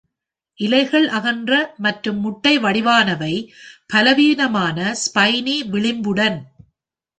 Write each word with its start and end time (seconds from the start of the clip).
இலைகள் 0.59 1.07
அகன்ற 1.09 1.51
மற்றும் 1.77 2.19
முட்டை 2.19 2.57
வடிவானவை, 2.57 3.33
பலவீனமான 3.93 4.77
ஸ்பைனி 5.03 5.57
விளிம்புடன். 5.71 6.39